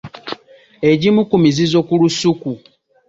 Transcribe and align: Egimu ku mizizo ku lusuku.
Egimu 0.91 1.21
ku 1.29 1.35
mizizo 1.43 1.79
ku 1.87 1.93
lusuku. 2.01 2.51